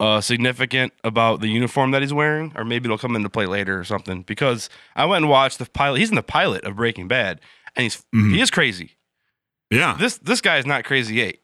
[0.00, 3.78] uh, significant about the uniform that he's wearing, or maybe it'll come into play later
[3.78, 4.22] or something.
[4.22, 5.98] Because I went and watched the pilot.
[6.00, 7.40] He's in the pilot of Breaking Bad,
[7.76, 8.32] and he's Mhm.
[8.34, 8.96] he is crazy.
[9.70, 9.96] yeah.
[9.98, 11.40] This this guy is not crazy eight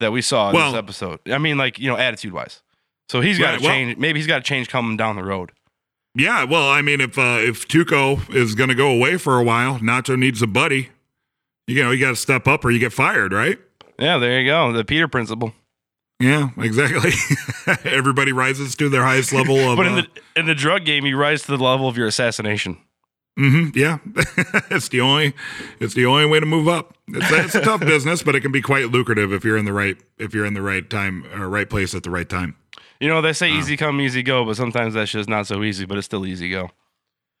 [0.00, 1.20] that we saw in Well- this episode.
[1.30, 2.62] I mean, like you know, attitude wise.
[3.08, 3.96] So he's got Right, to well- change.
[3.98, 5.52] maybe he's got to change coming down the road.
[6.14, 9.42] Yeah, well, I mean, if uh, if Tuco is going to go away for a
[9.44, 10.88] while, Nacho needs a buddy.
[11.66, 13.58] You know, you got to step up or you get fired, right?
[13.98, 14.72] Yeah, there you go.
[14.72, 15.52] The Peter principle.
[16.20, 17.12] Yeah, exactly.
[17.84, 19.76] Everybody rises to their highest level of.
[19.76, 22.08] But in uh, the in the drug game, you rise to the level of your
[22.08, 22.76] assassination.
[23.38, 23.98] mhm, yeah,
[24.74, 25.32] it's the only
[25.78, 26.96] it's the only way to move up.
[27.06, 29.64] It's a, it's a tough business, but it can be quite lucrative if you're in
[29.64, 32.56] the right if you're in the right time or right place at the right time.
[33.00, 35.86] You know, they say easy come, easy go, but sometimes that's just not so easy,
[35.86, 36.70] but it's still easy go.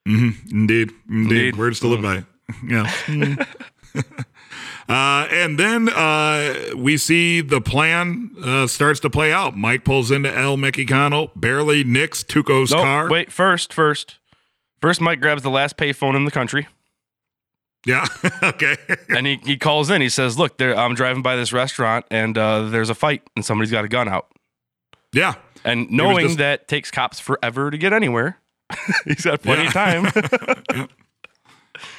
[0.06, 1.56] hmm Indeed, indeed, Indeed.
[1.56, 2.24] Words to live by.
[2.64, 2.88] Yeah.
[4.88, 9.56] uh, and then uh, we see the plan uh, starts to play out.
[9.56, 13.08] Mike pulls into El Mexicano, barely nicks Tuco's No, car.
[13.10, 14.18] wait, first, first.
[14.80, 16.68] First, Mike grabs the last payphone in the country
[17.84, 18.06] Yeah.
[18.42, 18.76] okay.
[19.08, 20.00] and he, he calls in.
[20.00, 23.44] He says, Look, there, I'm driving by this restaurant and uh, there's a fight and
[23.44, 24.28] somebody's got a gun out.
[25.12, 25.34] yeah.
[25.64, 28.38] And knowing just- that takes cops forever to get anywhere,
[29.04, 30.06] he's got plenty of time.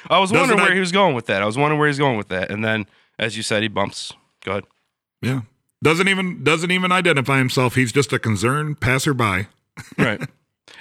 [0.10, 1.42] I was Doesn't wondering where I- he was going with that.
[1.42, 2.52] I was wondering where he's going with that.
[2.52, 2.86] And then,
[3.18, 4.14] as you said, he bumps.
[4.44, 4.64] Go ahead.
[5.22, 5.42] Yeah.
[5.84, 7.76] Doesn't even doesn't even identify himself.
[7.76, 9.48] He's just a concerned passerby.
[9.98, 10.20] Right.
[10.20, 10.28] And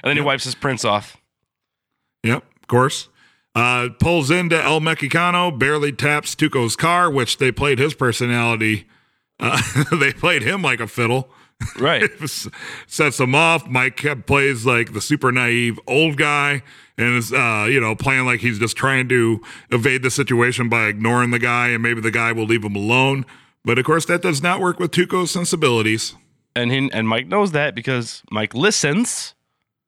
[0.03, 1.17] then he wipes his prints off.
[2.25, 3.09] Yep, of course.
[3.55, 8.87] Uh, pulls into El Mexicano, barely taps Tuco's car, which they played his personality.
[9.41, 9.61] Uh,
[9.99, 11.31] they played him like a fiddle.
[11.79, 12.11] Right.
[12.87, 13.66] sets him off.
[13.68, 16.62] Mike plays like the super naive old guy
[16.97, 19.40] and is, uh, you know, playing like he's just trying to
[19.71, 23.25] evade the situation by ignoring the guy and maybe the guy will leave him alone.
[23.64, 26.14] But of course, that does not work with Tuco's sensibilities.
[26.57, 29.35] and he and Mike knows that because Mike listens.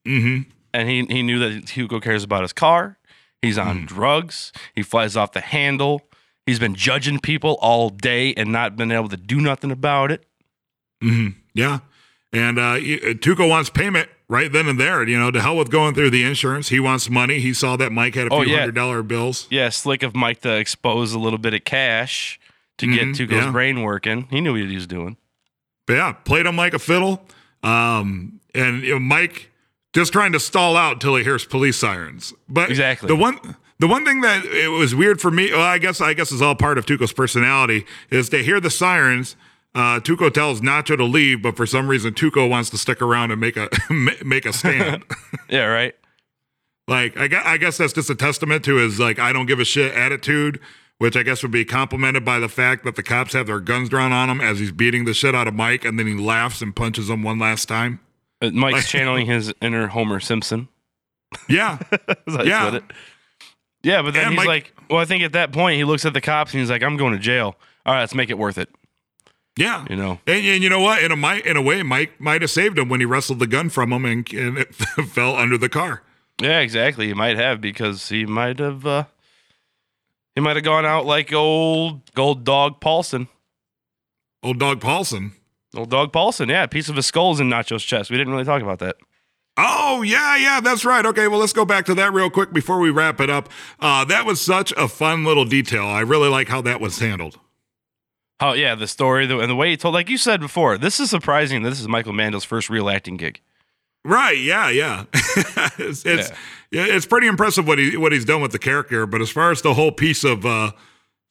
[0.06, 0.48] Mm-hmm.
[0.72, 2.98] and he he knew that Hugo cares about his car.
[3.42, 4.50] He's on drugs.
[4.74, 6.02] He flies off the handle.
[6.46, 10.24] He's been judging people all day and not been able to do nothing about it.
[11.02, 11.38] Mm-hmm.
[11.54, 11.80] Yeah.
[12.32, 12.78] And uh, uh,
[13.18, 15.06] Tuco wants payment right then and there.
[15.08, 16.68] You know, to hell with going through the insurance.
[16.68, 17.40] He wants money.
[17.40, 18.58] He saw that Mike had a few Oh, yeah.
[18.60, 19.46] hundred dollar bills.
[19.50, 22.38] Yeah, slick of Mike to expose a little bit of cash
[22.78, 23.50] to Mhm, get Tuco's yeah.
[23.50, 24.28] brain working.
[24.30, 25.16] He knew what he was doing.
[25.86, 27.26] But yeah, played him like a fiddle.
[27.64, 29.50] Um, and you know, Mike
[29.92, 32.32] just trying to stall out until he hears police sirens.
[32.48, 33.08] But Exactly.
[33.08, 33.38] the one
[33.80, 36.40] the one thing that it was weird for me, well, I guess I guess is
[36.42, 39.36] all part of Tuco's personality, is to hear the sirens.
[39.74, 43.30] Uh, Tuco tells Nacho to leave, but for some reason Tuco wants to stick around
[43.30, 43.68] and make a
[44.24, 45.04] make a stand.
[45.48, 45.94] Yeah, right.
[46.88, 49.60] like I guess, I guess that's just a testament to his like I don't give
[49.60, 50.60] a shit attitude,
[50.98, 53.88] which I guess would be complemented by the fact that the cops have their guns
[53.88, 56.62] drawn on him as he's beating the shit out of Mike, and then he laughs
[56.62, 58.00] and punches him one last time.
[58.42, 60.68] Uh, Mike's channeling his inner Homer Simpson.
[61.48, 61.78] Yeah,
[62.26, 62.74] Yeah.
[62.76, 62.84] it.
[63.82, 66.04] Yeah, but then And he's Mike- like, well, I think at that point he looks
[66.04, 67.56] at the cops and he's like, I'm going to jail.
[67.86, 68.68] All right, let's make it worth it.
[69.60, 70.18] Yeah, You know.
[70.26, 71.02] and, and you know what?
[71.02, 73.46] In a might in a way, Mike might have saved him when he wrestled the
[73.46, 76.02] gun from him and, and it fell under the car.
[76.40, 77.08] Yeah, exactly.
[77.08, 79.04] He might have because he might have uh
[80.34, 83.28] he might have gone out like old old dog Paulson.
[84.42, 85.32] Old dog Paulson.
[85.76, 88.10] Old dog Paulson, yeah, a piece of his skull's in Nacho's chest.
[88.10, 88.96] We didn't really talk about that.
[89.58, 91.04] Oh yeah, yeah, that's right.
[91.04, 93.50] Okay, well let's go back to that real quick before we wrap it up.
[93.78, 95.84] Uh, that was such a fun little detail.
[95.84, 97.38] I really like how that was handled.
[98.40, 100.98] Oh yeah, the story the, and the way he told, like you said before, this
[100.98, 101.62] is surprising.
[101.62, 103.40] This is Michael Mando's first real acting gig.
[104.02, 104.38] Right?
[104.38, 105.04] Yeah, yeah.
[105.78, 106.30] it's it's,
[106.70, 106.86] yeah.
[106.86, 109.04] it's pretty impressive what he what he's done with the character.
[109.06, 110.72] But as far as the whole piece of uh,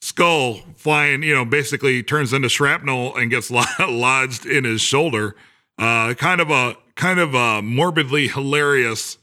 [0.02, 5.36] skull flying, you know, basically turns into shrapnel and gets lodged in his shoulder.
[5.80, 9.18] Uh, kind of a kind of a morbidly hilarious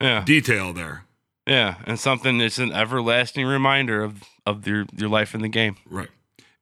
[0.00, 1.04] Yeah, detail there.
[1.46, 5.76] yeah, and something that's an everlasting reminder of of your your life in the game.
[5.88, 6.08] Right.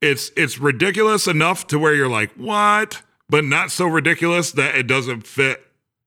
[0.01, 3.03] It's it's ridiculous enough to where you're like, what?
[3.29, 5.63] But not so ridiculous that it doesn't fit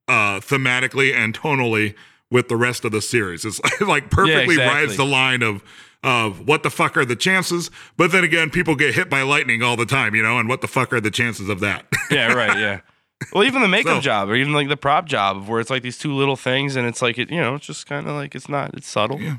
[0.08, 1.96] uh thematically and tonally
[2.30, 3.44] with the rest of the series.
[3.46, 4.66] It's like perfectly exactly.
[4.82, 5.64] rides the line of
[6.04, 7.70] of what the fuck are the chances?
[7.98, 10.62] But then again, people get hit by lightning all the time, you know, and what
[10.62, 11.86] the fuck are the chances of that?
[12.12, 12.58] Yeah, right.
[12.60, 12.80] Yeah.
[13.32, 15.70] Well, even the makeup So- job, or even like the prop job, of where it's
[15.70, 18.14] like these two little things, and it's like it, you know, it's just kind of
[18.16, 19.22] like it's not, it's subtle.
[19.22, 19.36] Yeah.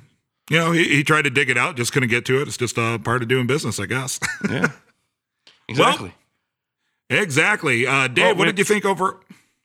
[0.53, 2.47] You know, he, he tried to dig it out, just couldn't get to it.
[2.47, 4.21] It's just a part of doing business, I guess.
[4.49, 4.71] Yeah.
[5.69, 6.13] Exactly.
[7.09, 7.87] exactly.
[7.87, 9.21] Uh Dave, Well, what did you think over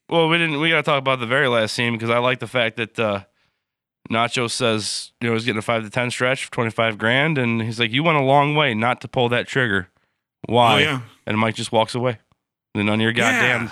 [0.09, 0.59] Well, we didn't.
[0.61, 2.97] We got to talk about the very last scene because I like the fact that
[2.97, 3.23] uh,
[4.09, 7.37] Nacho says you know he's getting a five to ten stretch for twenty five grand,
[7.37, 9.89] and he's like, "You went a long way not to pull that trigger.
[10.45, 11.01] Why?" Oh yeah.
[11.25, 12.19] And Mike just walks away.
[12.73, 13.71] Then none of your goddamn, Yeah.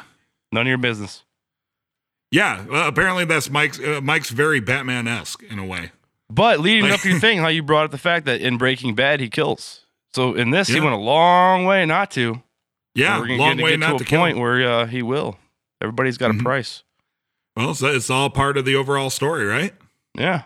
[0.51, 1.23] none of your business.
[2.31, 5.91] Yeah, well, apparently that's Mike's uh, Mike's very Batman esque in a way.
[6.29, 8.95] But leading up to your thing, how you brought up the fact that in Breaking
[8.95, 9.81] Bad he kills.
[10.13, 12.41] So in this, he went a long way not to.
[12.95, 14.19] Yeah, we're gonna long get, way get not to to, a kill.
[14.21, 15.37] point where uh, he will.
[15.81, 16.39] Everybody's got Mhm.
[16.39, 16.83] a price.
[17.55, 19.73] Well, so it's all part of the overall story, right?
[20.17, 20.43] Yeah.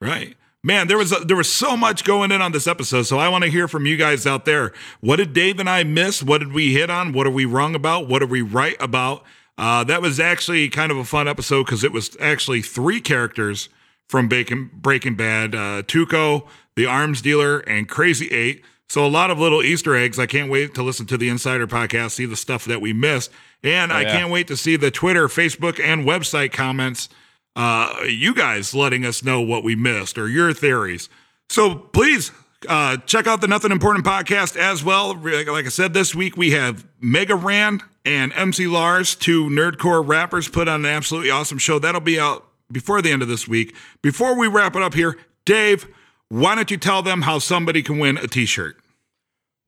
[0.00, 0.36] Right.
[0.62, 3.28] Man, there was a, there was so much going in on this episode, so I
[3.28, 4.72] want to hear from you guys out there.
[5.00, 6.22] What did Dave and I miss?
[6.22, 7.12] What did we hit on?
[7.12, 8.08] What are we wrong about?
[8.08, 9.22] What are we right about?
[9.58, 13.68] Uh, that was actually kind of a fun episode because it was actually three characters
[14.08, 18.62] from Bacon, Breaking Bad: uh, Tuco, the arms dealer, and Crazy Eight.
[18.88, 20.18] So a lot of little Easter eggs.
[20.18, 23.30] I can't wait to listen to the Insider podcast, see the stuff that we missed,
[23.62, 24.12] and I yeah.
[24.12, 27.08] can't wait to see the Twitter, Facebook, and website comments
[27.56, 31.08] uh, you guys letting us know what we missed or your theories.
[31.48, 32.32] So please
[32.68, 35.14] uh, check out the Nothing Important podcast as well.
[35.14, 40.06] Like like I said, this week we have Mega Ran and MC Lars, two nerdcore
[40.06, 41.78] rappers, put on an absolutely awesome show.
[41.78, 43.74] That'll be out before the end of this week.
[44.02, 45.86] Before we wrap it up here, Dave,
[46.28, 48.76] why don't you tell them how somebody can win a T-shirt?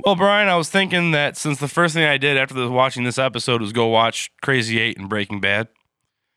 [0.05, 3.19] Well, Brian, I was thinking that since the first thing I did after watching this
[3.19, 5.69] episode was go watch Crazy Eight and Breaking Bad.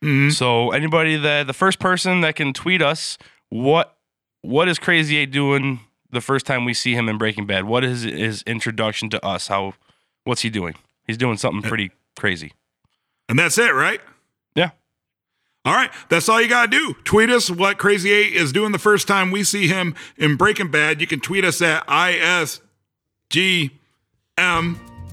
[0.04, 0.32] Mhm.
[0.32, 3.17] So anybody that the first person that can tweet us
[3.50, 3.98] what
[4.41, 7.65] what is Crazy Eight doing the first time we see him in Breaking Bad?
[7.65, 9.48] What is his introduction to us?
[9.48, 9.74] How
[10.24, 10.76] what's he doing?
[11.06, 12.54] He's doing something pretty crazy.
[13.28, 14.00] And that's it, right?
[15.70, 16.96] All right, that's all you got to do.
[17.04, 20.72] Tweet us what Crazy 8 is doing the first time we see him in Breaking
[20.72, 21.00] Bad.
[21.00, 23.70] You can tweet us at ISGM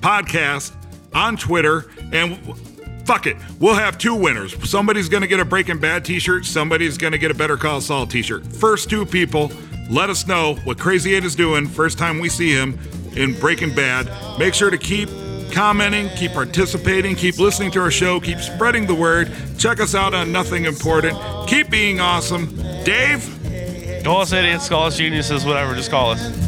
[0.00, 0.72] Podcast
[1.12, 1.90] on Twitter.
[2.10, 2.38] And
[3.04, 4.56] fuck it, we'll have two winners.
[4.66, 7.58] Somebody's going to get a Breaking Bad t shirt, somebody's going to get a Better
[7.58, 8.46] Call Saul t shirt.
[8.46, 9.52] First two people,
[9.90, 12.78] let us know what Crazy 8 is doing first time we see him
[13.14, 14.38] in Breaking Bad.
[14.38, 15.10] Make sure to keep
[15.52, 19.32] commenting, keep participating, keep listening to our show, keep spreading the word.
[19.58, 21.18] Check us out on Nothing Important.
[21.48, 22.56] Keep being awesome.
[22.84, 23.36] Dave,
[24.06, 25.74] Call us idiots, call us geniuses, whatever.
[25.74, 26.45] Just call us.